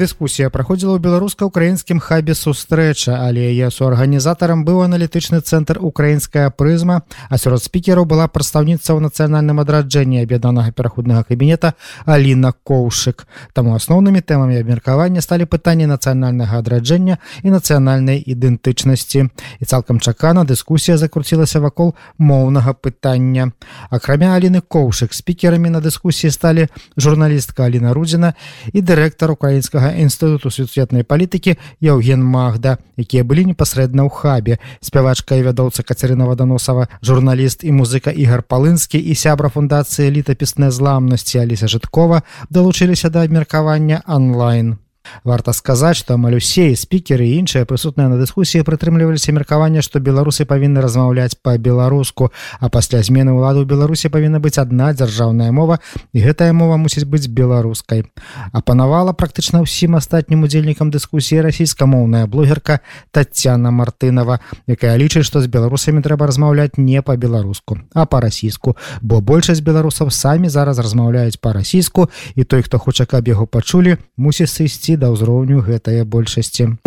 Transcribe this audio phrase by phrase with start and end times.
[0.00, 7.36] Дыскусія праходзіла ў беларуска-украінскім хабе сустрэча, але яе суарганізатарам быў аналітычны цэнтр украінская прызма, а
[7.36, 11.76] сярод спікераў была прадстаўніца ў нацыянальным адраджэнні аб'яднанага пераходнага кабінета
[12.08, 13.28] Аліна Коўшык.
[13.52, 19.28] Таму асноўнымі тэмамі абмеркавання сталі пытанні нацыянальнага адраджэння і нацыянальнай ідэнтычнасці.
[19.60, 23.52] І цалкам чакана дыскусія закруцілася вакол моўнага пытання.
[23.92, 28.32] Акрамя Аліны Коўшык спікерамі на дыскусіі сталі журналістка Аліна Рудзіна
[28.72, 34.58] і дырэктар украінскага інстытуту сусветнай палітыкі Яўген Магда, якія былі непасрэдна ў хабе.
[34.84, 41.40] Спявачка і вядоўца Кацярына Ваданосава, журналіст і музыка Ігар Палынскі і сябра фундацыі літапіснай зламнасці
[41.40, 44.78] Аліся Жыткова далучыліся да абмеркавання онлайн.
[45.24, 50.44] Варта сказаць, што амаль усе спікеры і іншыя прысутныя на дыскусіі прытрымліваліся меркавання, што беларусы
[50.44, 55.80] павінны размаўляць па-беларуску, а пасля змены ўлады ў Беларусі павінна быць адна дзяржаўная мова
[56.12, 58.04] і гэтая мова мусіць быць беларускай.
[58.52, 66.04] Апанавала практычна ўсім астатнім удзельнікам дыскусіі расійскамоўная блогерка Тацяна Мартынова, якая лічыць, што з беларусамі
[66.04, 72.62] трэба размаўляць не па-беларуску, а па-расійску, бо большасць беларусаў самі зараз размаўляюць па-расійску і той,
[72.62, 76.78] хто хоча, каб яго пачулі, мусіць сысці да ўзроўню гэтая большасці.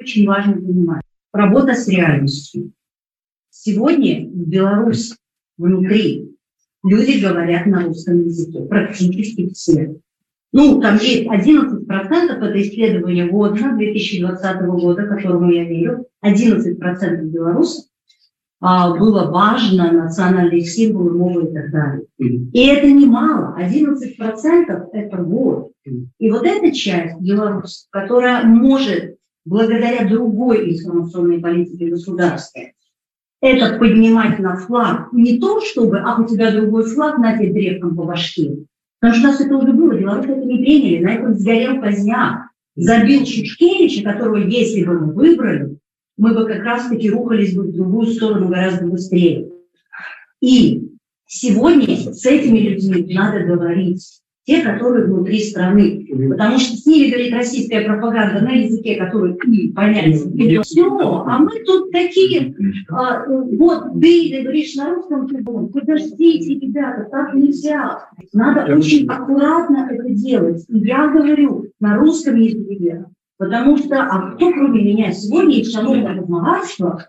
[0.00, 1.02] очень важно понимать.
[1.32, 2.72] Работа с реальностью.
[3.50, 5.16] Сегодня в Беларусь
[5.58, 6.30] внутри
[6.84, 9.96] люди говорят на русском языке, практически все.
[10.52, 16.06] Ну, там есть 11% это исследование года 2020 года, которому я верю.
[16.24, 17.93] 11% белорусов а,
[18.64, 22.06] было важно, национальные символы, мовы и так далее.
[22.18, 25.72] И это немало, 11% это вот.
[26.18, 32.62] И вот эта часть белорусов, которая может, благодаря другой информационной политике государства,
[33.42, 35.12] это поднимать на флаг.
[35.12, 38.64] Не то, чтобы, а у тебя другой флаг, на тебе древком по башке.
[38.98, 42.48] Потому что у нас это уже было, белорусы это не приняли, на этом сгорел поздняк.
[42.76, 45.76] Забил Чучкевича, которого, если бы мы выбрали,
[46.16, 49.50] мы бы как раз-таки рухались бы в другую сторону гораздо быстрее.
[50.40, 50.90] И
[51.26, 54.20] сегодня с этими людьми надо говорить.
[54.46, 56.06] Те, которые внутри страны.
[56.28, 60.16] Потому что с ними говорит российская пропаганда на языке, который ты понять.
[60.66, 62.54] Все, а мы тут такие,
[62.90, 65.26] а, вот ты, ты говоришь на русском,
[65.72, 68.06] подождите, ребята, так нельзя.
[68.34, 70.62] Надо очень аккуратно это делать.
[70.68, 73.06] И я говорю на русском языке,
[73.38, 77.04] Потому что, а кто кроме меня сегодня и шановное размагатство,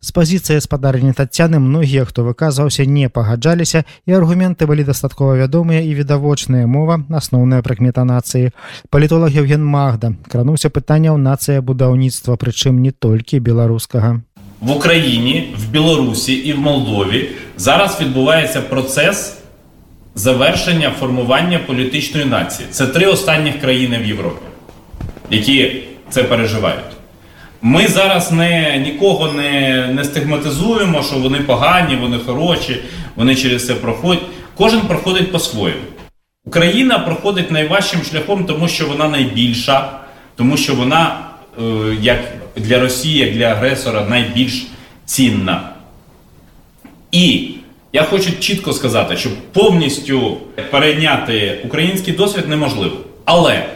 [0.00, 5.94] З пазіцыі спадарні Тацяны многія, хто выказаўся, не пагаджаліся і аргументы былі дастаткова вядомыя і
[5.98, 8.52] відавочная мова, асноўная прыкмета нацыі.
[8.90, 14.20] Палітолог Евген Магда крануўся пытанняў нацыя будаўніцтва, прычым не толькі беларускага.
[14.60, 19.38] В Україні, в Білорусі і в Молдові зараз відбувається процес
[20.14, 22.68] завершення формування політичної нації.
[22.70, 24.51] Це три останніх країни в Європі
[25.32, 26.84] які це переживають.
[27.62, 32.76] Ми зараз не, нікого не, не стигматизуємо, що вони погані, вони хороші,
[33.16, 34.22] вони через це проходять.
[34.56, 35.80] Кожен проходить по-своєму.
[36.44, 39.90] Україна проходить найважчим шляхом, тому що вона найбільша,
[40.36, 41.18] тому що вона,
[41.58, 41.62] е,
[42.00, 42.18] як
[42.56, 44.66] для Росії, як для агресора, найбільш
[45.04, 45.68] цінна.
[47.12, 47.50] І
[47.92, 50.36] я хочу чітко сказати, що повністю
[50.70, 52.96] перейняти український досвід неможливо.
[53.24, 53.66] Але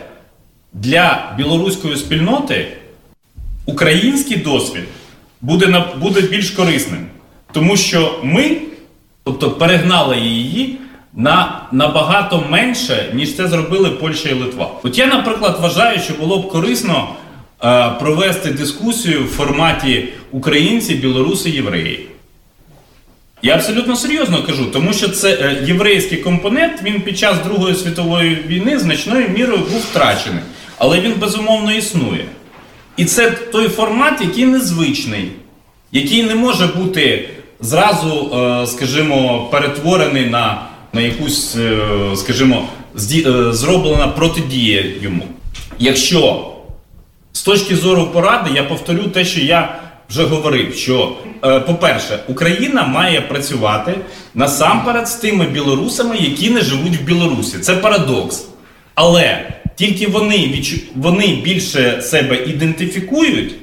[0.73, 2.69] для білоруської спільноти
[3.67, 4.85] український досвід
[5.41, 7.07] буде буде більш корисним,
[7.53, 8.57] тому що ми,
[9.25, 10.79] тобто, перегнали її
[11.15, 14.71] на набагато менше, ніж це зробили Польща і Литва.
[14.83, 17.09] От я, наприклад, вважаю, що було б корисно
[17.65, 22.07] е, провести дискусію в форматі українці, білоруси, євреї.
[23.43, 28.35] Я абсолютно серйозно кажу, тому що це е, єврейський компонент він під час Другої світової
[28.47, 30.43] війни значною мірою був втрачений
[30.79, 32.25] але він безумовно існує.
[32.97, 35.33] І це той формат, який незвичний,
[35.93, 37.29] який не може бути
[37.61, 40.63] зразу, е, скажімо, перетворений на
[40.93, 41.81] на якусь, е,
[42.17, 45.23] скажімо, е, зроблена протидія йому.
[45.79, 46.53] Якщо
[47.33, 49.79] з точки зору поради, я повторю те, що я
[50.11, 53.95] вже говорив, що, по-перше, Україна має працювати
[54.35, 57.59] насамперед з тими білорусами, які не живуть в Білорусі.
[57.59, 58.47] Це парадокс.
[58.95, 60.77] Але тільки вони відчу...
[60.95, 63.55] вони більше себе ідентифікують,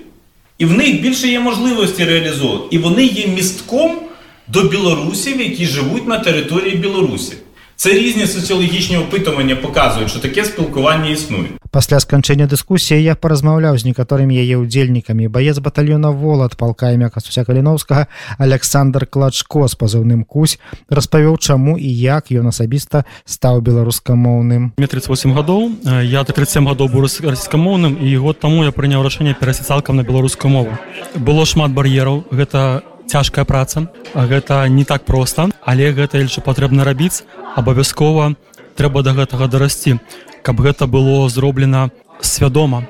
[0.58, 2.76] і в них більше є можливості реалізовувати.
[2.76, 4.00] І вони є містком
[4.48, 7.34] до білорусів, які живуть на території Білорусі.
[7.76, 11.50] Це різні соціологічні опитування показують, що таке спілкування існує.
[11.74, 17.42] Пасля сканчэння дыскусіі я паразмаўляў з некаторымі яе ўдзельнікамі баец батальёна волат палка імя касуся
[17.44, 18.06] каліновскага
[18.38, 20.60] Александр клачко з пазыўным кусь
[20.90, 24.78] распавёў чаму і як ён асабіста стаў беларускамоўным.
[24.78, 29.02] Мне 38 гадоў э, я 37 гадоў быў рас- расійскамоўным і год таму я прыняў
[29.02, 30.78] рашэнне перасець цалкам на беларускую мову.
[31.18, 33.88] Было шмат бар'ераў гэта цяжкая праца.
[34.14, 37.24] Гэта не так проста але гэта яшчэ патрэбна рабіць.
[37.56, 38.36] Абавязкова
[38.76, 40.00] трэба да гэтага дарасці
[40.44, 41.90] каб гэта было зроблена
[42.20, 42.84] свядома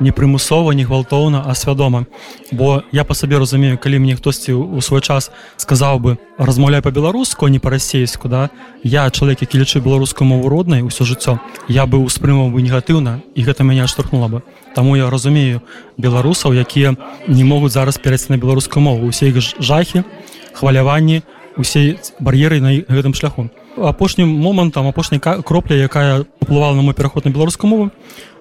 [0.00, 2.06] не прымусова не гвалтоўна а свядома.
[2.52, 7.46] Бо я па сабе разумею калі мне хтосьці у свой час сказаў бы размаўляй па-беларуску
[7.46, 8.50] а не па-расейску да?
[8.82, 11.38] Я чалавек які лічы беларускую мову роднай усё жыццё
[11.68, 14.42] я бы ўспрымаў бы негатыўна і гэта мяне штурхнула бы
[14.74, 15.60] Таму я разумею
[15.98, 16.94] беларусаў якія
[17.28, 19.06] не могуць зараз перайсці на беларускую мову.
[19.06, 20.04] Усе іх жахі
[20.54, 21.22] хваляванні
[21.56, 23.50] усе бар'еры на гэтым шляху.
[23.76, 27.90] Апошнім момантам апошняй кропля якая уплывала на мой пераход на беларускую мову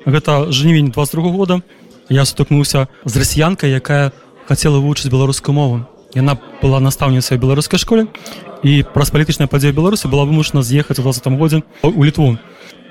[0.06, 1.62] гэта жнівень 22 года.
[2.10, 4.12] Я сутыкнуўся з расіянкай якая
[4.48, 5.86] хацела вывучыць беларускую мову.
[6.16, 8.08] Яна была настаўніцай беларускай школе
[8.64, 12.38] і праз палітычныя падзеі беларусі была вымушана з'ехаць у 20 годзе у літву.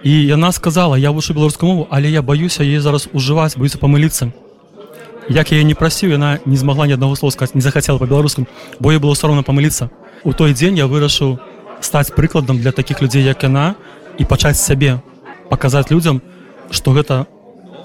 [0.04, 4.30] І яна сказала я вушу беларускую мову але я баюся яе зараз ужываць боюся памыліцца
[5.28, 8.46] як я не прасіў яна не змагла ні аднаго слова сказаць не захацела па-беларускам
[8.80, 9.90] бо я было саромна памыліцца.
[10.24, 11.38] У той дзень я вырашыў
[11.80, 13.74] стаць прыкладам для такіх людзей як яна
[14.18, 15.00] і пачаць сябе
[15.50, 16.22] паказаць людзям
[16.70, 17.26] што гэта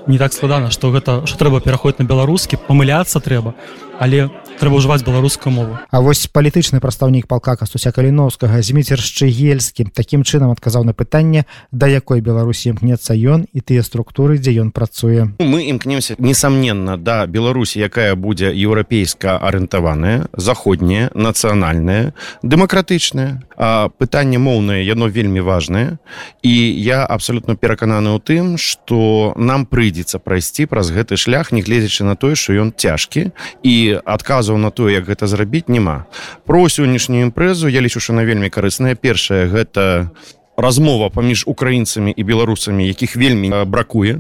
[0.07, 3.55] не так складана што гэта што трэба пераходзіць на беларускі памыляцца трэба
[3.99, 5.77] але трэба ўжываць беларускую мову.
[5.91, 11.87] А вось палітычны прадстаўнік палка кастуся каліновскага зміцер шчыгельскі такім чынам адказаў на пытанне да
[11.87, 15.33] якой беларусі імкнецца ён і тыя структуры дзе ён працуе.
[15.39, 22.13] Мы імкнемся несомненно да беларусі якая будзе еўрапейска арыентаваная заходняя нацыянальная
[22.43, 23.43] дэмакратычная.
[23.57, 25.97] А пытанне моўнае яно вельмі важнае.
[26.43, 32.15] І я абсолютно перакананы ў тым что нам прыйдзецца прайсці праз гэты шлях нягледзячы на
[32.15, 33.31] тое что ён цяжкі.
[33.63, 33.99] І
[34.43, 36.05] адказаў на тое як гэта зрабіць няма.
[36.45, 38.95] Про сённяшнюю імпрэзу я лічу що на вельмі карысная.
[38.95, 40.11] Першая гэта
[40.57, 44.19] размова паміж украінцамі і беларусамі якіх вельмі бракуе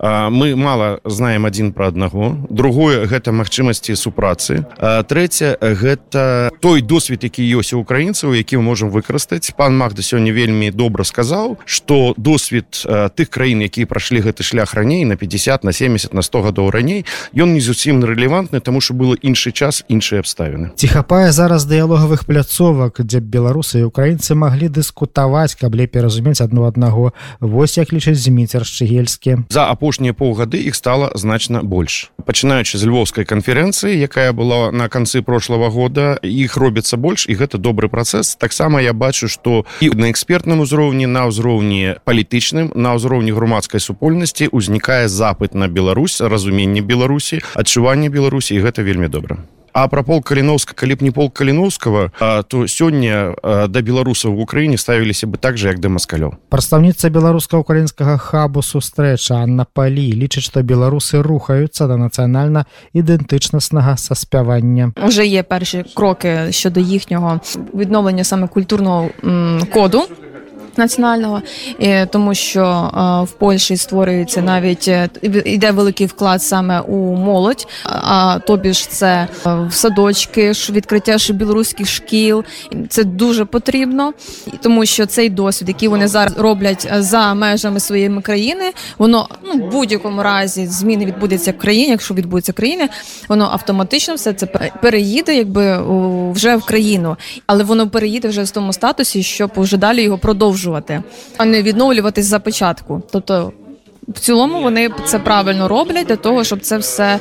[0.00, 2.36] мы мала знаем адзін пра аднаго.
[2.50, 4.64] Другое гэта магчымасці супрацы.
[4.78, 9.52] А, трэцяе гэта той досвед які ёсць у украінцаў які мы можемм выкарыстаць.
[9.56, 14.74] Пан магда сёння вельмі добра сказаў что досвед а, тых краін якія прайшлі гэты шлях
[14.74, 17.04] раней на 50 на 70 на 100 гадоў раней
[17.34, 20.72] ён не зусім рэлевантны тому что было іншы час іншыя абставіны.
[20.76, 26.66] Ці хапае зараз дыялогавых пляцовак дзе беларусы і украінцы маглі дыскутаваць каб лепей разумець адно
[26.66, 27.12] аднаго.
[27.40, 32.14] Вось як лічыць зміцер шчыгельскі за апошнія паўгады іх стала значна больш.
[32.22, 37.58] Пачынаючы з львовскай канферэнцыі якая была на канцы прошлого года іх робіцца больш і гэта
[37.58, 38.38] добры працэс.
[38.38, 44.46] Таксама я бачу что і на экспертным узроўні на ўзроўні палітычным на ўзроўні грамадскай супольнасці
[44.54, 50.22] узнікае запыт на Беларусь разуменне беларусі адчуванне беларусі і гэта вельмі добра А пра пол
[50.22, 53.34] каліновска калі б не пол каліновскага а, то сёння
[53.68, 59.42] да беларусаў в Україніне ставіліся бы так же як да маскалёў прадстаўніца беларуска-украінскага хабу сустрэча
[59.42, 62.64] Анна палі лічыць што беларусы рухаюцца да нацыянальна
[62.94, 67.40] ідэнтычнаснага саспявання вже є перші кроки щодо їхнього
[67.74, 70.02] відновлення саме культурного м, коду.
[70.78, 71.42] Національного,
[72.10, 75.08] тому що е, в Польщі створюється навіть е,
[75.44, 81.88] йде великий вклад саме у молодь, а тобі ж це е, в садочки, відкриття білоруських
[81.88, 82.44] шкіл.
[82.88, 84.12] Це дуже потрібно,
[84.60, 89.52] тому що цей досвід, який вони зараз роблять е, за межами своєї країни, воно ну
[89.52, 91.88] в будь-якому разі зміни відбудеться в країні.
[91.90, 92.88] Якщо відбудеться в країні,
[93.28, 94.46] воно автоматично все це
[94.82, 95.78] переїде, якби
[96.32, 97.16] вже в країну,
[97.46, 100.59] але воно переїде вже в тому статусі, щоб вже далі його продовжувати,
[101.36, 103.02] а не відновлюватись за початку.
[103.10, 103.52] Тобто,
[104.08, 107.18] в цілому вони це правильно роблять для того, щоб це все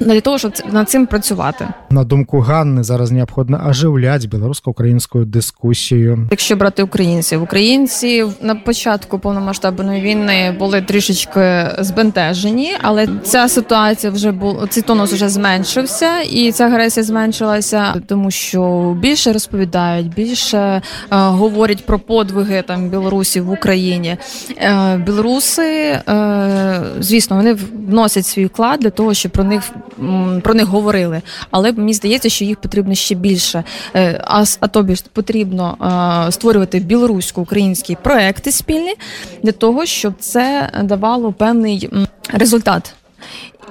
[0.00, 1.68] для того, щоб це- над цим працювати.
[1.90, 10.02] на думку Ганны зараз неабходна ажыўляць беларуска-украінскую дыскусію Якщо брати українців, українці на початку повномасштабної
[10.02, 16.64] війни були трішечки збентежені, але ця ситуація вже був цей тонус вже зменшився, і ця
[16.64, 24.16] агресія зменшилася, тому що більше розповідають, більше е, говорять про подвиги там білорусів в Україні.
[24.56, 25.62] Е, білоруси,
[26.08, 27.54] е, звісно, вони
[27.88, 29.82] вносять свій вклад для того, щоб про них м,
[30.41, 31.21] про них говорили.
[31.51, 33.63] Але мені здається, що їх потрібно ще більше.
[33.95, 38.93] Е, А, а тобі ж потрібно а, створювати білорусько-українські проекти спільні
[39.43, 41.89] для того, щоб це давало певний
[42.33, 42.93] результат.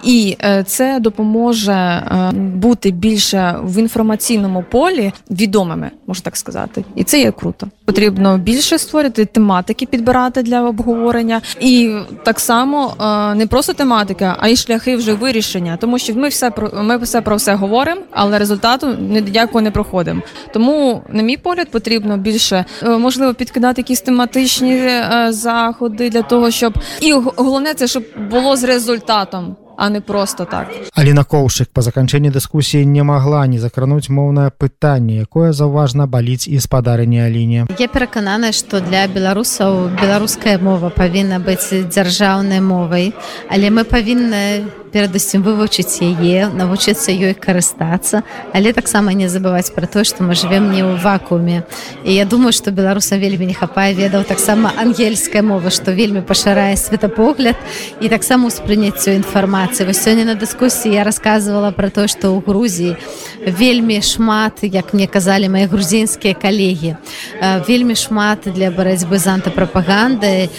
[0.04, 7.04] І е, це допоможе е, бути більше в інформаційному полі відомими, можна так сказати, і
[7.04, 7.68] це є круто.
[7.84, 14.48] Потрібно більше створити тематики, підбирати для обговорення, і так само е, не просто тематика, а
[14.48, 18.38] й шляхи вже вирішення, тому що ми все про ми все про все говоримо, але
[18.38, 20.22] результату ніякого не проходимо.
[20.52, 22.64] Тому, на мій погляд, потрібно більше
[22.98, 24.90] можливо підкидати якісь тематичні
[25.28, 30.68] заходи для того, щоб і головне це щоб було з результатом, а не просто так.
[30.94, 36.60] Аліна Коўшык па заканчэнні дыскусіі не магла не закрануць моўнае пытанне, якое заўважна баліць і
[36.60, 37.66] спадарыні Аліне.
[37.78, 43.12] Я перакананая, што для беларусаў беларуская мова павінна быць дзяржаўнай мовай,
[43.50, 44.64] але мы павінны
[44.94, 48.22] перадусім вывучыць яе, навучыцца ёй карыстацца,
[48.54, 51.66] але таксама не забываць пра тое, што мы жывем не ў вакууме.
[52.06, 56.78] І я думаю, што беларусам вельмі не хапае ведаў таксама ангельская мова, што вельмі пашырае
[56.78, 57.58] светапогляд
[57.98, 59.90] і таксама ўспрыняццю інфармацыі.
[59.90, 62.94] Вось сёння на дыскусіі я расказвала пра тое, што ў Грузіі
[63.42, 66.94] вельмі шмат, як мне казалі мае грузінскія калегі,
[67.42, 70.50] э, вельмі шмат для барацьбы з антыпрапагандай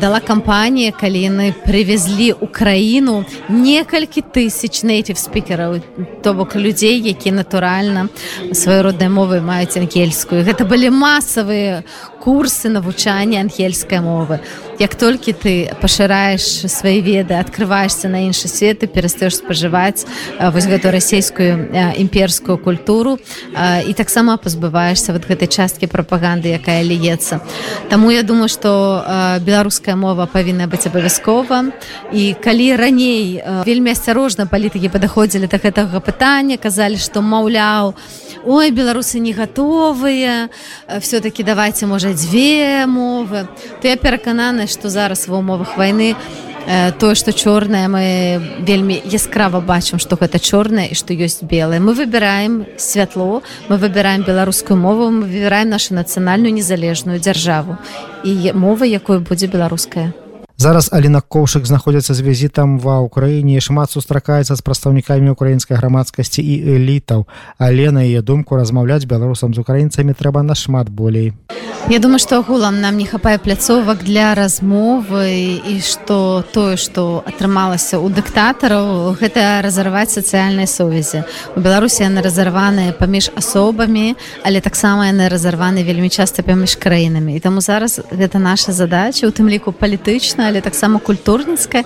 [0.00, 5.80] дала кампанія, калі яны прывезлі ў краіну некалькі тысяч нейтив спікераў
[6.22, 8.08] то бок людзей які натуральна
[8.52, 10.44] сваёй роднай мовы маюць ангельскую.
[10.44, 11.84] Гэта былі масавыя
[12.24, 14.40] курсы навучання ангельскай мовы.
[14.80, 20.08] Як толькі ты пашыраеш свае веды открываешься на іншы свет і перастаеш спажываць
[20.40, 21.68] вось гэту расійскую
[22.00, 23.18] імперскую культуру
[23.86, 27.44] і таксама пазбываешься вот гэтай часткі прапаганды якая ліецца
[27.90, 29.04] Таму я думаю что
[29.44, 31.70] беларуская мова павінна быць абавязкова.
[32.12, 37.94] І калі раней вельмі асцярожна палітыкі падыходзілі да гэтага пытання казалі што маўляў
[38.46, 40.48] ой беларусы не гатовыя
[41.00, 43.46] все-таки давайте можа дзве мовы.
[43.82, 46.14] То я перакананы што зараз ва умовах вайны
[46.98, 48.04] тое што чорнае мы
[48.64, 51.80] вельмі яскрава бачым што гэта чорнае і што ёсць белае.
[51.80, 57.76] Мы выбіраем святло мы выбіраем беларускую мову мы выбіраем нашу нацыянальную незалежную дзяржаву.
[58.24, 60.14] І мова якой будзе беларуская
[60.56, 66.78] Зараз Аліна Коўшык знаходзіцца з візітам ва ўкраіне шмат сустракаецца з прадстаўнікамі украінскай грамадскасці і
[66.78, 67.26] элітаў.
[67.58, 71.34] Але на яе думку размаўляць беларусам з украінцамі трэба нашмат болей.
[71.90, 78.00] Я думаю, што агулам нам не хапае пляцовак для размовы і што тое, што атрымалася
[78.00, 81.28] ў дыктатараў, гэта разарваць сацыяльнай сувязі.
[81.52, 87.36] У Беларусі яны разарваныя паміж асобамі, але таксама яны разарваны вельмі часта паміж краінамі.
[87.36, 91.84] І таму зараз гэта наша задача, у тым ліку палітычна, але таксама культурніцкая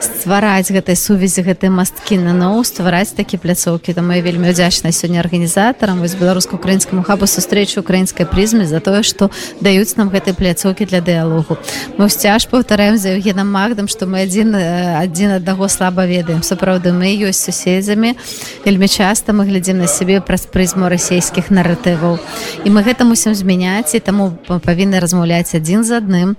[0.00, 3.94] ствараць гэтай сувязі гэтай масткі наноў ствараць такі пляцоўкі.
[3.94, 9.30] Там я вельмі удзячна сёння арганізатарам вось беларуска-украінскаму хабу сустрэчу украінскай прызме за тое што
[9.60, 11.58] даюць нам гэтай пляцоўкі для дыялогу.
[11.96, 16.42] Мы сцяж паўтараем за евгенам магдам што мы адзін адзін аднаго слаба ведаем.
[16.42, 18.16] Сапраўды мы ёсць суседзямі.
[18.64, 22.18] Вельмі часта мы глядзім на сябе праз прызму расійскіх наратываў.
[22.64, 26.36] І мы гэта мусім змяняць і таму павінны размаўляць адзін з адным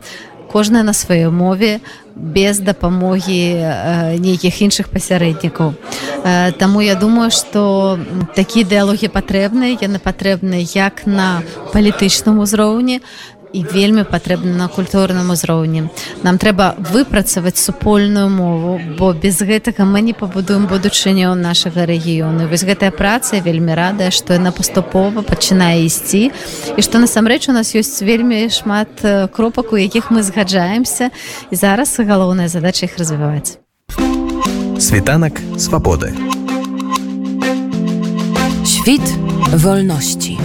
[0.51, 1.79] кожная на сваёй мове
[2.15, 5.74] без дапамогі э, нейкіх іншых пасярэднікаў.
[6.24, 7.98] Э, Таму я думаю, што
[8.36, 11.41] такія дыалогі патрэбныя, яны патрэбны як на
[11.72, 13.00] палітычным узроўні,
[13.53, 15.89] і вельмі патрэбна на культурным узроўні.
[16.24, 22.48] Нам трэба выпрацаваць супольную мову, бо без гэтага мы не пабудуем будучыню нашага рэгіёну.
[22.48, 26.31] Вось гэтая праца вельмі радая, што яна паступова пачынае ісці
[26.77, 31.12] і што насамрэч у нас ёсць вельмі шмат кропак, у якіх мы згаджаемся
[31.51, 33.60] і зараз галоўная задача іх развіваць.
[34.79, 36.13] Світанак свабоды.
[38.65, 39.05] Świt
[39.53, 40.39] wolności.